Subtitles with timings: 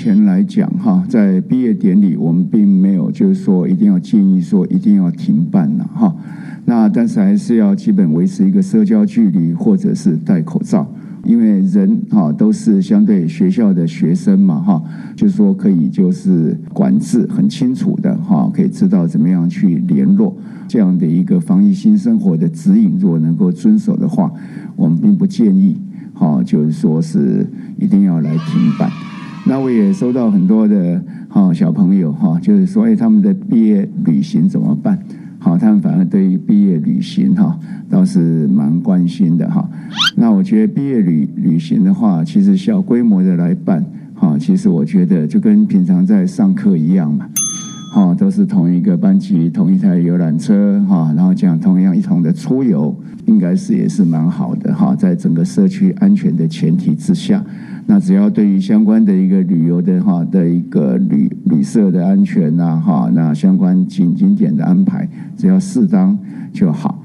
[0.00, 6.14] 前来讲，哈，在毕业典礼，我们并没有就是说一定要建议说一定要停办了，哈。
[6.64, 10.86] 那但是还是要基本维持一个社交距离，或者是戴口罩，
[11.24, 14.80] 因为人哈都是相对学校的学生嘛哈，
[15.16, 20.32] 就是说可以就是管制很清楚的哈，可以知道怎么样去联络
[20.68, 24.32] 这样的一个防疫新生活的指引，如果能够遵守的话，
[24.76, 25.76] 我们并不建议
[26.14, 27.44] 哈，就是说是
[27.78, 28.88] 一定要来停办。
[29.48, 34.98] 那我也收到很多的哈小朋友哈，就是所以他们的毕业旅行怎么办？
[35.38, 37.58] 好，他们反而对于毕业旅行哈
[37.88, 39.66] 倒是蛮关心的哈。
[40.14, 43.82] 那我觉得毕业旅旅行的话，其实小规模的来办
[44.14, 47.26] 哈，其实我觉得就跟平常在上课一样嘛，
[47.98, 52.94] 哈，都是同一个班级、同一台游览车哈，然后这样同样一同的出游，
[53.26, 57.44] 应该是也是蛮好的哈，在整个社区安全的前提之下。
[57.86, 66.16] 那只要对于相关的一个旅游的哈的一个旅旅社的安全呐哈，那相关景景点的安排，只要适当
[66.52, 67.02] 就好。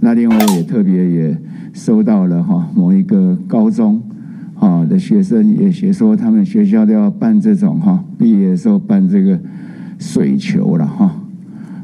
[0.00, 1.38] 那另外也特别也
[1.72, 4.02] 收到了哈某一个高中
[4.56, 9.38] 哈的学生也写说，他们学校都要办这种哈毕业的时候办这个
[10.02, 11.14] 水球了哈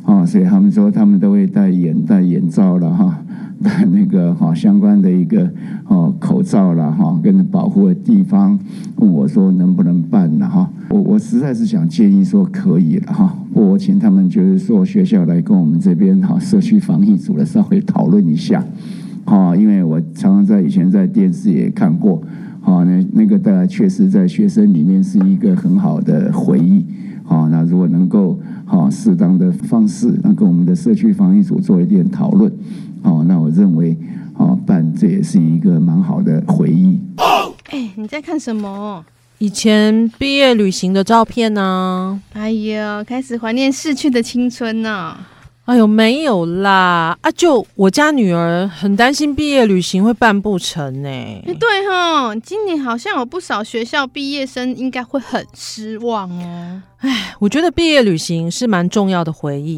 [0.05, 3.16] 啊，所以他们说他们都会戴眼戴眼罩了哈。
[3.61, 5.50] 戴那个哈相关的一个
[5.88, 8.56] 哦口罩了哈，跟保护的地方，
[8.98, 10.70] 问我说能不能办呢哈？
[10.91, 18.64] 我我实在是想建议说可以了哈，我请他们就是说学校来跟我们这边哈社区防疫组的稍微讨论一下，
[19.24, 22.23] 哈，因为我常常在以前在电视也看过，
[22.61, 26.86] 哈，那那个大家确实在学生里面是一个很好的回忆，
[27.28, 32.50] 哈，那如果能够好适当的方式，那跟我们的社区防疫组做一点讨论。
[33.02, 33.96] 好，那我认为，
[34.33, 36.98] 好，办这也是一个蛮好的回忆。
[37.70, 39.05] 哎、欸，你在看什么？
[39.38, 42.20] 以前毕业旅行的照片呢？
[42.33, 45.17] 哎呀，开始怀念逝去的青春呢。
[45.68, 47.14] 哎呦，没有啦！
[47.20, 51.08] 啊，就我家女儿很担心毕业旅行会办不成呢。
[51.11, 56.83] 哎，对哈，今年好像有不少学校毕业生应该会很失望哦。
[57.01, 59.77] 哎，我觉得毕业旅行是蛮重要的回忆。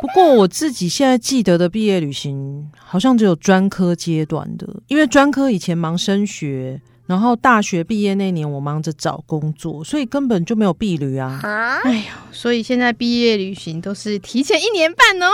[0.00, 11.40] 不过我自己现在记得的毕业旅行，好像只有专科阶段的，因为专科以前忙升学，然后大学毕业那年我忙着找工作，所以根本就没有避旅啊。
[11.42, 15.32] 哎呦，所以现在毕业旅行都是提前一年半哦。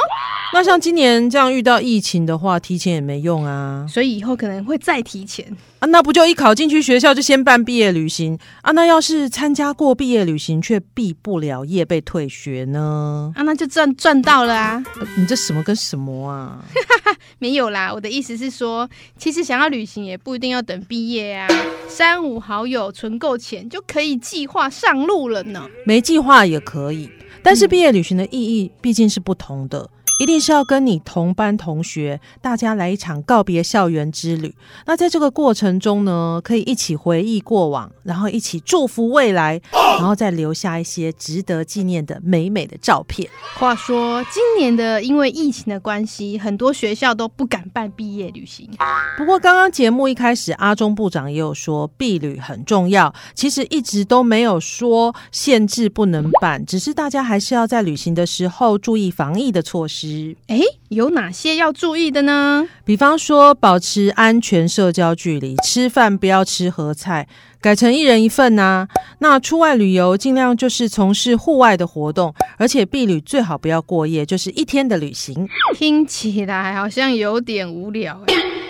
[0.52, 3.84] 那像今年这样遇到疫情的话，提前也没用啊。
[3.88, 5.44] 所以以后可能会再提前。
[5.84, 8.72] 啊，那不就一考进去学校就先办毕业旅行啊？
[8.72, 13.30] 那要是参加过毕业旅行却毕不了业被退学呢？
[13.36, 14.82] 啊，那就赚赚到了啊！
[15.18, 16.64] 你这什么跟什么啊？
[17.38, 21.46] 没有啦，我的意思是说，其实想要旅行也不一定要等毕业啊，
[21.86, 25.68] 三五好友存够钱就可以计划上路了呢。
[25.84, 27.10] 没计划也可以，
[27.42, 29.90] 但是毕业旅行的意义毕竟是不同的。
[30.18, 34.54] 一定是要跟你同班同学，大家来一场告别校园之旅。
[34.86, 39.60] 那在这个过程中呢，可以一起回忆过往，然后一起祝福未来，
[39.98, 43.28] 然后再留下一些值得纪念的美美的照片。
[43.56, 48.70] 话说，今年的因为疫情的关系，很多学校都不敢办毕业旅行。
[49.16, 53.12] 不过，刚刚节目一开始，阿中部长也有说毕旅很重要。
[53.34, 60.03] 其实一直都没有说限制不能办，只是大家还是要在旅行的时候注意防疫的措施。
[60.48, 62.66] 哎，有哪些要注意的呢？
[62.84, 67.26] 比方说，保持安全社交距离，吃饭不要吃合菜，
[67.60, 68.88] 改成一人一份呐、啊。
[69.18, 75.48] 那出外旅游尽量就是从事户外的活动，而且避旅最好不要过夜，就是一天的旅行。
[75.74, 78.20] 听起来好像有点无聊，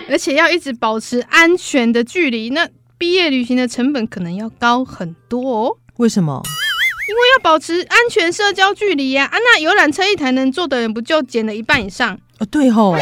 [0.09, 5.77] 而且要一直保持安全的距离，那毕业旅行的成本可能要高很多哦。
[5.97, 6.43] 为什么？
[7.09, 12.19] 因为要保持安全社交距离呀，啊，那游览车一台能坐的人不就减了一半以上？
[12.39, 12.97] 哦，对吼。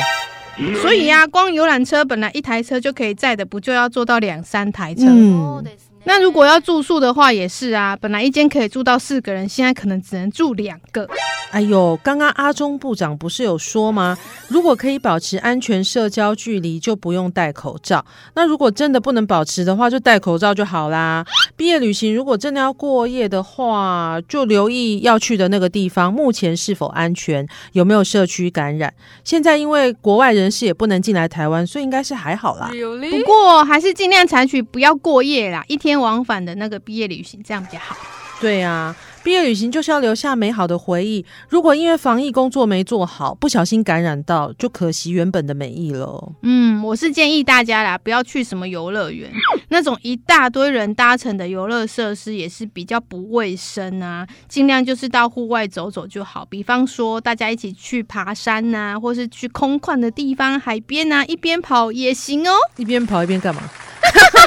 [0.82, 5.04] 所以呀，光游览车本来一台车就可以载的，不就要坐到两三台车？
[5.06, 5.64] 嗯。
[6.04, 11.08] 那如果要住宿的话，也是啊，本来一间可以住到四个人，现在可能只能住两个。
[11.52, 14.16] 哎呦，刚刚阿中部长不是有说吗？
[14.48, 18.02] 如果可以保持安全社交距离，就不用戴口罩。
[18.34, 21.22] 那如果真的不能保持的话，就戴口罩就好啦。
[21.54, 28.92] 毕业旅行如果真的要过夜的话，就留意要去的那个地方目前是否安全，有没有社区感染。
[29.22, 32.70] 现在因为国外人士也不能进来台湾，所以应该是还好啦。
[33.10, 37.94] 不过还是尽量采取不要过夜啦，一天往返的那个毕业旅行，这样比较好。
[38.40, 38.96] 对啊。
[39.22, 41.24] 毕业旅行就是要留下美好的回忆。
[41.48, 46.32] 如果因为防疫工作没做好，不小心感染到，就可惜原本的美意了。
[46.42, 49.30] 嗯，我是建议大家啦，不要去什么游乐园，
[49.68, 54.26] 那种一大堆人搭乘的游乐设施也是比较不卫生啊。
[54.48, 62.52] 尽量就是到户外走走就好，比方说大家一起去爬山呐、啊，或是去空旷的地方，海边啊，一边跑也行哦。
[62.76, 63.62] 一边跑一边干嘛？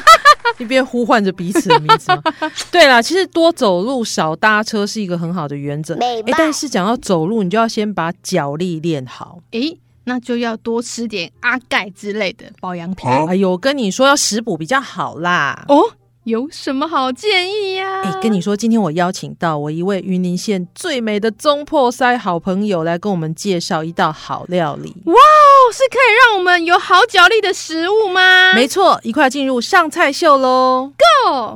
[0.58, 2.22] 一边呼唤着彼此的名字吗？
[2.72, 5.96] 对啦，其实多走路少搭车是一个很好的原则。
[5.96, 9.40] 哎，但是讲到走路，你就要先把脚力练好。
[9.52, 9.76] 哎，
[10.06, 13.10] 那就要多吃点阿钙之类的保养品。
[13.10, 15.66] 哎呦，跟你说要食补比较好啦。
[15.68, 15.82] 哦。
[16.26, 18.02] 有什么好建议呀？
[18.02, 24.92] 哎，跟你说，今天我邀请到我一位云林县最美的中破塞好朋友来跟我们介绍一道好料理。
[25.06, 25.35] 哇哦，
[25.72, 28.54] 是可以让我们有好脚力的食物吗？
[28.54, 30.92] 没错，一块进入上菜秀喽
[31.26, 31.54] ！Go，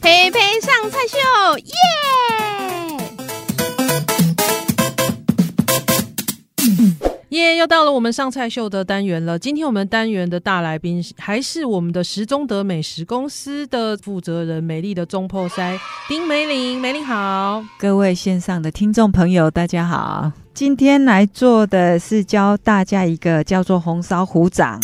[0.00, 3.01] 陪陪上菜秀，耶、yeah!！
[7.56, 9.38] 又到了我们上菜秀的单元了。
[9.38, 15.78] 今天我们单元的大来宾还是我们的食中德美食公司的负责人，美丽的中破塞
[16.08, 16.80] 丁梅玲。
[16.80, 20.30] 梅玲好，各位线上的听众朋友，大家好。
[20.54, 24.78] 今天来做的是教大家一个叫做红烧虎掌，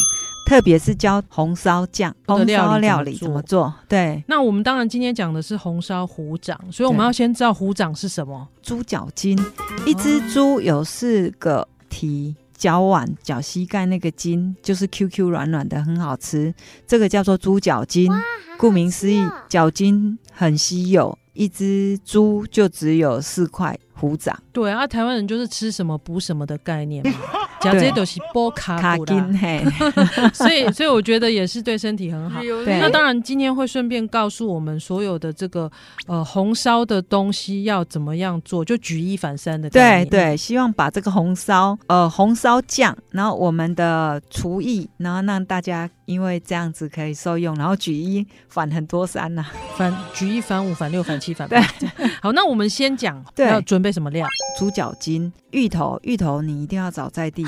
[0.47, 3.73] 特别是教红烧酱、红烧料理怎么做。
[3.89, 8.49] 对，那我们当然今天讲的是红烧虎掌，所以我们要先知道虎掌是什么。
[8.63, 9.39] 猪脚筋，
[9.87, 11.67] 一只猪有四个。
[11.91, 16.53] 蹄脚腕脚膝盖那个筋就是 Q Q 软软的，很好吃。
[16.87, 18.13] 这个叫做猪脚筋，
[18.59, 23.79] 顾名思义，脚筋很稀有，一只猪就只有四块。
[24.01, 27.13] 虎掌，对啊，台湾人就是吃什么补什么的概念嘛，
[27.61, 29.05] 讲这些都是波卡骨
[29.41, 29.65] 嘿，
[30.33, 32.41] 所以所以我觉得也是对身体很好。
[32.41, 35.71] 对，那当然今天会顺便告诉我们所有的这个
[36.07, 39.69] 呃红烧的东西要怎么样做，就举一反三的。
[39.69, 51.61] 对对，希望把这个红烧呃红烧酱，然后我们的厨艺，然后让大家因为这样子可以受用，然后举一反很多三呐、啊，反举一反五反六反七反八。
[51.81, 51.89] 对，
[52.23, 53.89] 好，那我们先讲要准备。
[53.89, 54.29] 什么料？
[54.59, 57.43] 猪脚筋、芋头，芋头你一定要找在地。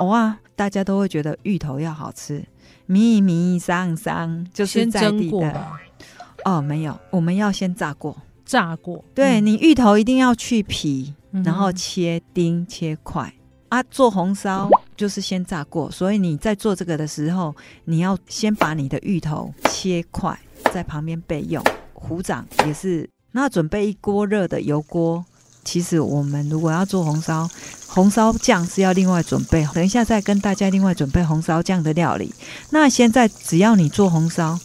[0.00, 2.44] 哇，大家都会觉得芋头要好吃，
[2.86, 5.66] 米米桑桑就是在地的。
[6.44, 9.02] 哦，没有，我们要先炸过，炸过。
[9.14, 13.32] 对，你芋头一定要去皮，然后切丁切块
[13.70, 13.82] 啊。
[13.84, 17.54] 做红烧就是先炸过，所以你在做这个的时候，
[17.84, 20.38] 你要先把你的芋头切块，
[20.72, 21.62] 在旁边备用。
[21.94, 25.24] 虎掌也是，那准备一锅热的油锅。
[25.64, 27.48] 其实我们如果要做红烧，
[27.86, 29.66] 红烧酱是要另外准备。
[29.72, 32.34] 等一下再跟大家另外准备红烧酱的料理。
[32.70, 34.58] 那现在只要你做红烧，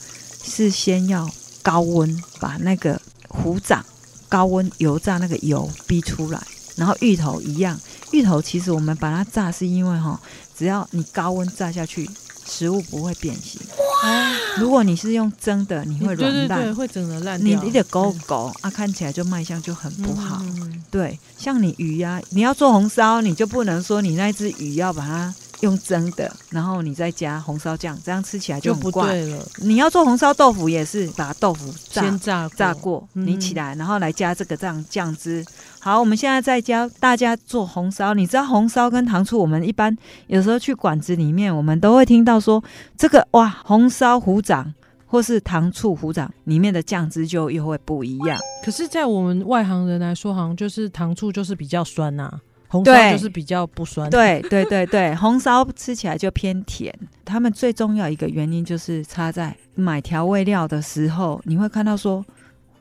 [0.44, 1.30] 是先要
[1.62, 3.86] 高温把那个虎掌
[4.28, 6.42] 高温油炸那个油逼出来，
[6.75, 7.80] 然后芋头一样，
[8.12, 10.19] 芋头其实我们把它炸是因为哈，
[10.57, 12.10] 只要你高温炸下去，
[12.45, 13.62] 食物不会变形。
[14.04, 14.31] 哇！
[14.57, 17.60] 如果你是用蒸的，你会软烂，对对对，会整个烂掉。
[17.60, 20.42] 你你得勾勾啊，看起来就卖相就很不好。
[20.42, 29.46] 嗯、对，像你鱼呀、啊，你要做红烧，你就不能说你那只鱼要把它用蒸的，然后你再加红烧酱，这样吃起来就不对了。
[29.58, 35.46] 你要做红烧豆腐也是把豆腐炸先炸过炸过，你起来，然后来加这个这样酱汁。
[35.81, 38.14] 好，我们现在在教大家做红烧。
[38.14, 39.96] 你知道红烧跟糖醋，我们一般
[40.28, 42.64] 有时候去馆子里面，我们都会听到说
[42.98, 44.74] 这个哇，红烧虎掌
[45.09, 48.39] 或是糖醋虎掌里面的酱汁就又会不一样。
[48.63, 54.09] 可是，在我们外行人来说，好像就是糖醋就是比较酸呐、啊，红烧就是比较不酸。
[54.09, 56.94] 对对对对， 红烧吃起来就偏甜。
[57.25, 62.23] 他们最重要一个原因就是差在买调味料的时候，你会看到说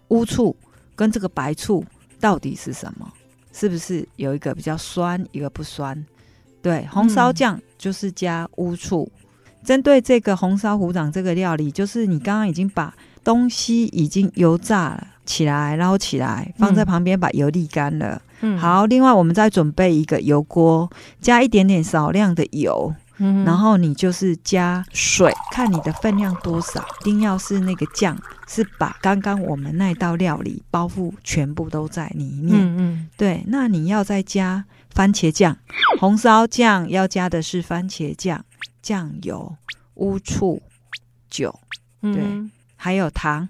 [0.08, 0.54] 乌醋
[0.94, 1.84] 跟这个白醋。
[2.20, 3.08] 到底是什么？
[3.52, 6.04] 是不是有一个比较酸，一个不酸？
[6.60, 9.08] 对，红烧酱就是加乌醋。
[9.64, 18.20] 针、嗯、对这个红烧虎掌这个料理，就是你刚刚已经把东西已经油炸了起来，捞起来放在旁边，把油沥干了。
[18.40, 20.88] 嗯，好，另外我们再准备一个油锅，
[21.20, 22.94] 加一点点少量的油。
[23.20, 32.54] 嗯，然后你就是加水，看你的分量多少，一定要是那个酱是把刚刚我们那道料理包覆全部都在里面。
[32.56, 35.56] 嗯嗯，对，那你要再加番茄酱、
[35.98, 38.44] 红烧酱，要加的是番茄酱、
[38.88, 39.54] 酱油、
[39.96, 40.62] 乌醋、
[41.28, 41.54] 酒，
[42.00, 43.46] 对，嗯还有糖。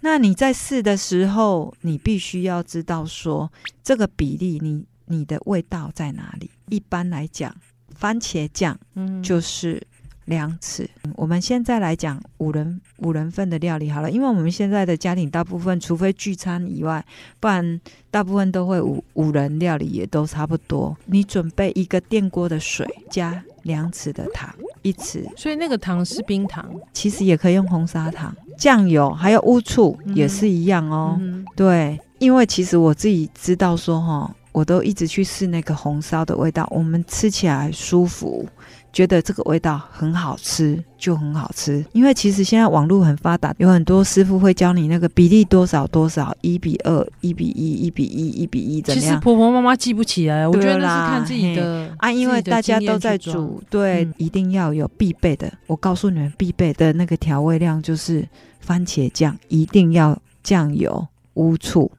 [0.00, 3.52] 那你在试的时候，你必须要知道说
[3.84, 6.50] 这个比例你，你你的味道在哪里？
[6.70, 7.54] 一般来讲，
[7.96, 9.80] 番茄酱嗯，就是
[10.24, 10.88] 两匙。
[11.14, 17.06] 我们现在来讲五人五人份的料理好了，因为我们现在的家庭大部分，除非聚餐以外，
[17.38, 20.98] 不然大部分都会五五人料理也都差不多。
[21.06, 25.24] 你准备一个电锅的水，加两匙的糖，一匙。
[25.36, 31.18] 所以那个糖是冰糖其实也可以用红砂糖、酱油，还有乌醋也是一样哦。
[31.20, 38.48] 嗯对，因为其实我自己知道说哈，我都一直去试那个红烧的味道，我们吃起来舒服，
[38.94, 41.84] 觉得这个味道很好吃，就很好吃。
[41.92, 49.10] 因为其实现在网络很发达，有很多师傅会教你那个比例多少多少，一比二、一比一、一比一、一比一怎么样？
[49.10, 55.52] 其实婆婆妈妈记不起来，我觉得那是看自己的啊，因为大家都在煮，对，嗯一定要有必备的。
[55.66, 58.24] 我告诉你们，必备的那个调味量就是
[58.60, 61.90] 番茄酱，一定要酱油、乌醋、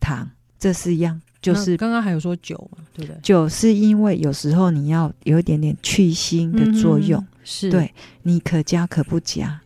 [0.00, 0.28] 糖，
[0.58, 1.22] 这四样。
[1.40, 3.18] 就是刚刚还有说酒嘛，对不对？
[3.22, 7.92] 酒是因为有时候你要有一点点去腥的作用，嗯是对，
[8.22, 9.60] 你可加可不加，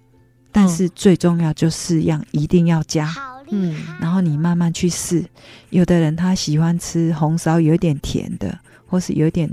[0.53, 3.13] 但是最重要就四样一定要加。
[3.51, 3.77] 嗯！
[4.01, 5.23] 然后你慢慢去试，
[5.69, 9.51] 有的人他喜欢吃红烧有一点甜的，或是有点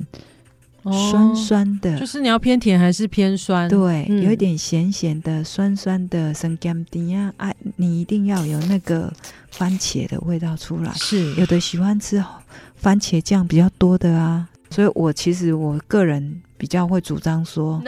[0.83, 3.69] 酸酸的，哦就是你要偏甜还是偏酸？
[3.69, 4.23] 对，嗯。
[4.23, 9.13] 有一点咸咸的、酸酸的，生甘丁啊，哎，你一定要有那个
[9.51, 10.91] 番茄的味道出来。
[10.93, 11.35] 是。
[11.35, 12.23] 有的喜欢吃
[12.75, 17.79] 番茄酱比较多的啊，所以我其实我个人比较会主张说，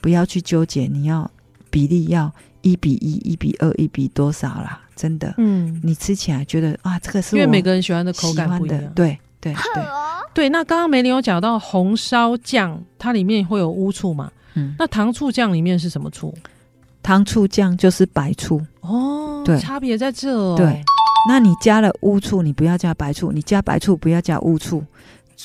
[0.00, 1.30] 不要去纠结，你要
[1.70, 8.92] 比例要一比一、一比二、一比多少啦，真的，嗯，你吃起来觉得啊，这个是因为我每个人喜欢的口喜感不一样。
[8.94, 14.30] 对对呵对，哦，对，那刚刚梅林有讲到红烧酱，它里面会有乌醋嘛？
[14.52, 16.34] 嗯，那糖醋酱里面是什么醋？
[17.02, 18.60] 糖醋酱就是白醋。
[18.82, 20.54] 哦，对差别在这哦。
[20.54, 20.84] 对，
[21.26, 24.84] 那你加了乌醋，你不要加白醋；你加白醋，不要加乌醋。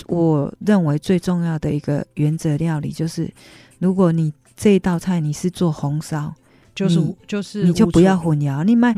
[0.08, 3.32] 我认为最重要的一个原则料理就是，
[3.80, 6.34] 如果你这一道菜你是做红烧，
[6.76, 8.62] 就是你就是你就不要混淆。
[8.66, 8.94] 你买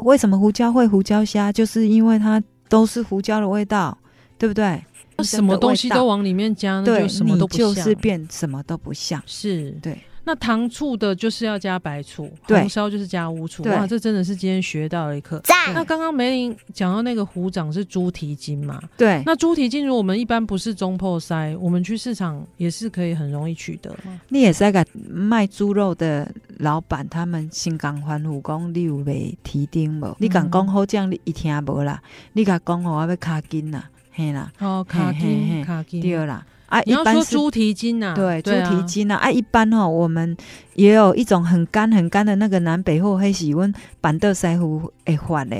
[0.00, 1.50] 为什么胡椒会胡椒虾？
[1.50, 3.96] 就是因为它都是胡椒的味道，
[4.36, 4.84] 对不对？
[5.24, 7.70] 什么东西都往里面加，那，就什么都不像。
[7.70, 9.22] 你就是变什么都不像。
[9.26, 13.62] 是对，那糖醋的就是要加白醋，红烧就是加乌醋。
[13.64, 15.42] 哇，这真的是今天学到了一课。
[15.74, 18.80] 那刚刚梅林讲到那个虎掌是猪蹄筋嘛？
[18.96, 23.94] 对，那猪蹄筋如果我们一般不是中破塞，我们去市场也是可以很容易取得？
[24.28, 30.16] 你也是那个卖猪肉的老板，他们心肝欢呼讲你有卖蹄筋无？
[30.18, 32.00] 你敢讲好这样，你一听无啦？
[32.32, 36.00] 你敢讲哦，我要卡筋啦，嘿啦，哦，卡嘿嘿筋嘿卡筋。
[36.00, 36.44] 对啦。
[36.66, 38.14] 啊，你要一般是说猪蹄筋呐、啊？
[38.16, 40.36] 对猪蹄筋啊，啊，一般哦，我们
[40.74, 45.56] 也有一种很干很干的那个南北货，迄是阮板豆师傅会发的。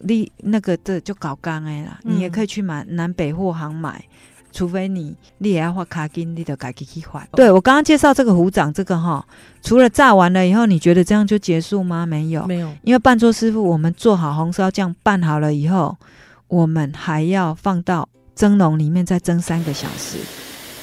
[0.00, 4.04] 你那个这就搞干的啦，嗯你也可以去买南北货行买，
[4.52, 7.26] 除非你你也要画卡筋，你得改己去画。
[7.32, 9.26] 对我刚刚介绍这个虎掌，这个哈，
[9.62, 12.04] 除了炸完了以后，你觉得这样就结束吗？
[12.04, 12.70] 没有，没有。
[12.82, 15.96] 因为办桌师傅，我们做好红烧酱拌好了以后，
[16.48, 20.18] 我们还要放到蒸笼里面再蒸三个小时，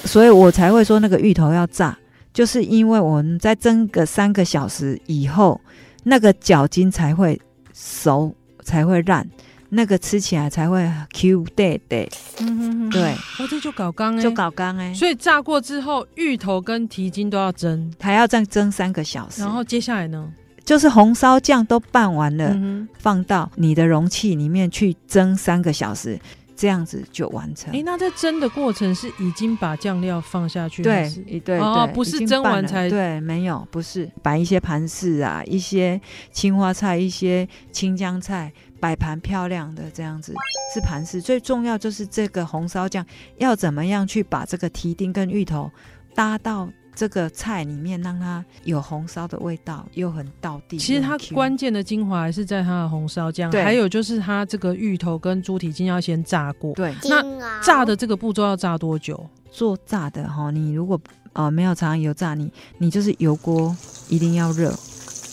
[0.05, 1.97] 所以我才会说那个芋头要炸，
[2.33, 5.59] 就是因为我们在蒸个三个小时以后，
[6.03, 7.39] 那个脚筋才会
[7.73, 9.27] 熟，才会烂，
[9.69, 12.89] 那个吃起来才会 Q 对对，嗯哼哼。
[12.89, 20.31] 对，哦，这就搞刚哎，就搞刚哎，所以炸过之后，芋头跟蹄筋都要蒸，还要再蒸三个小时，然后接下来呢？
[20.63, 22.51] 就是红烧酱都拌完了。
[22.53, 26.17] 嗯放到你的容器里面去蒸三个小时，
[26.55, 27.69] 这样子就完成。
[27.73, 35.99] 哼，哎，那在蒸的过程是已经把酱料放下去，对对对，哦不是蒸完才对，没有，不是摆一些盘饰啊，一些
[36.31, 40.33] 青花菜，一些青江菜，摆盘漂亮的这样子
[40.73, 41.21] 是盘饰。
[41.21, 43.05] 最重要就是这个红烧酱
[43.37, 45.69] 要怎么样去把这个蹄丁跟芋头
[46.15, 50.77] 搭到这个菜里面，让它有红烧的味道，又很到地。
[50.77, 56.73] 其实它关键的精华还是在它的红烧酱，对还有就是它这个芋头跟猪蹄筋要先炸过。
[56.73, 59.29] 对那炸的这个步骤要炸多久？
[59.51, 60.99] 做炸的哈，你如果
[61.33, 63.75] 呃没有常常油炸，你你就是油锅
[64.09, 64.73] 一定要热，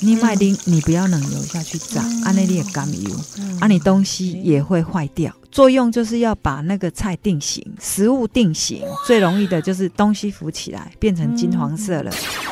[0.03, 3.11] 你卖丁、你不要冷油下去炸，按那里也干油，
[3.61, 5.31] 啊你东西也会坏掉。
[5.51, 12.11] 作用就是要把那个菜定型，食物定型，最容易的就是东西浮起来变成金黄色了，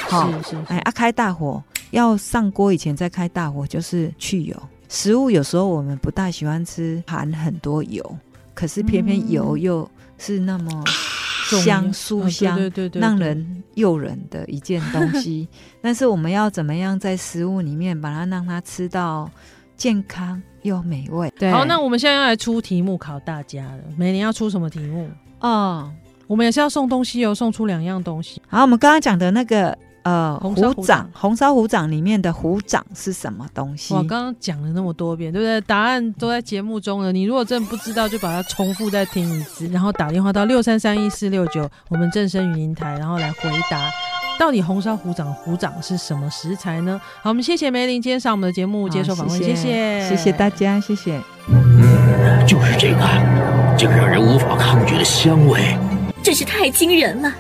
[0.09, 4.55] 好、是是，哎啊开大火要上锅以前再开大火，就是去油。
[4.89, 8.19] 食物有时候我们不大喜欢吃含很多油，
[8.53, 9.89] 可是偏偏油又
[10.19, 10.85] 是那么
[11.57, 15.49] 香酥香，对对对，让人诱人的一件东西。
[15.81, 19.31] 但是我们要怎么样在食物里面把它让它吃到
[19.77, 21.33] 健康又美味？
[21.39, 23.83] 对，好，那我们现在要来出题目考大家了。
[23.97, 25.09] 每年要出什么题目？
[25.41, 25.91] 哦，
[26.27, 28.43] 我们也是要送东西哦，送出两样东西。
[28.49, 29.77] 好，我们刚刚讲的那个。
[30.09, 33.93] 呃，虎掌，红烧虎掌里面的虎掌是什么东西？
[33.93, 35.61] 我刚刚讲了那么多遍，对不对？
[35.63, 37.13] 答案都在节目中了。
[37.13, 43.91] 你如果真的不知道，就把它重复再听一次，然后打电话到六三三一四六九，我们正声语音台，然后来回答，
[44.39, 46.99] 到底红烧虎掌虎掌是什么食材呢？
[47.23, 51.21] 好，我们谢谢梅林今天上我们的节目接受访问，谢谢，谢谢，谢谢大家，谢谢。
[51.51, 53.07] 嗯，就是这个，
[53.77, 55.77] 这个让人无法抗拒的香味，
[56.23, 57.31] 真是太惊人了。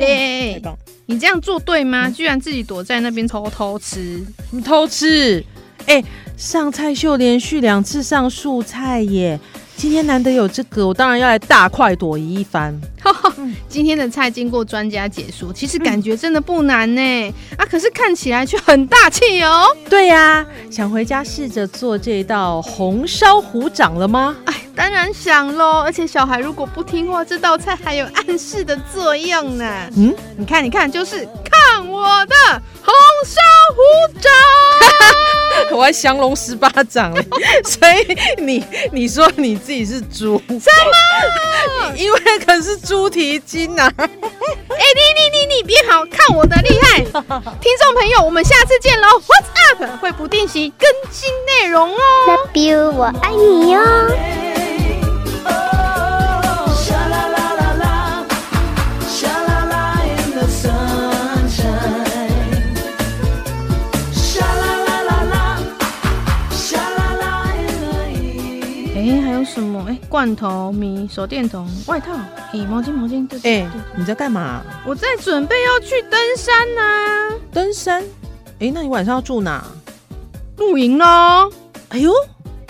[0.00, 0.76] 哎哎哎，
[1.06, 2.08] 你这样做对吗？
[2.10, 5.44] 居然自己躲在那边偷偷吃，你偷吃！
[5.86, 6.02] 哎、
[6.36, 9.38] 上菜秀连续两次上素菜耶，
[9.76, 12.78] 今天难得有这个，我当然要来大快朵颐一番。
[13.68, 17.00] 今天的菜经过专家解说，其实感觉真的不难呢。
[17.00, 19.64] 嗯、啊，可是看起来却很大气哦。
[19.88, 24.36] 对呀、啊，想回家试着做这道红烧虎掌了吗？
[24.46, 25.80] 哎，当然想喽。
[25.80, 29.64] 而且小孩如果不听话，这道菜还有暗示的作用呢。
[29.96, 32.34] 嗯，你看，你看，就是看我的
[32.82, 33.40] 红烧
[33.74, 34.30] 虎掌。
[35.76, 37.12] 我还降龙十八掌，
[37.64, 40.40] 所以你你说你自己是猪？
[40.48, 41.94] 什么？
[41.96, 43.90] 因为可是猪蹄筋呐！
[43.98, 44.06] 哎，
[44.96, 46.98] 你你你你别好看我的厉害！
[47.60, 49.96] 听众朋友，我们下次见喽！What's up？
[50.00, 51.98] 会不定期更新内容哦。
[52.26, 54.39] Love you，我爱你哟。
[69.52, 69.84] 什么？
[69.88, 72.12] 哎，罐头、米、手电筒、外套、
[72.52, 73.26] 哎，毛巾、毛巾。
[73.26, 74.62] 对，对，哎，你在干嘛？
[74.86, 77.30] 我在准备要去登山呢、啊。
[77.52, 78.04] 登山？
[78.60, 79.64] 哎，那你晚上要住哪？
[80.56, 81.50] 露营喽。
[81.88, 82.12] 哎呦，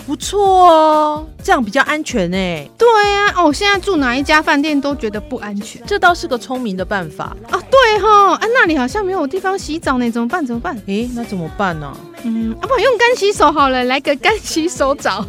[0.07, 2.66] 不错哦，这样比较安全哎。
[2.78, 7.61] 对呀、啊，哦，现在住哪一家饭店都觉得不安全，这倒是个聪明的办法啊。
[7.70, 10.44] 对哈、哦，啊，那里好像没有地方洗澡呢，怎么办？
[10.44, 10.74] 怎么办？
[10.87, 11.94] 哎，那怎么办呢？
[12.24, 15.26] 嗯，啊，不用干洗手好了，来个干洗手澡。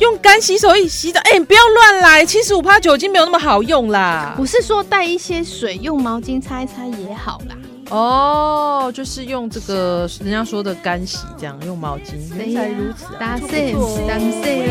[0.00, 4.34] 用干洗手液洗澡，哎、欸，你不要乱来，七十五帕酒精没有那么好用啦。
[4.38, 7.56] 我是说带一些水，用毛巾擦一擦也好啦。
[7.90, 12.14] 哦，就是用这个人家说的干洗，这样用毛巾。
[12.34, 14.70] 原来如此、啊，大 sense，大 sense。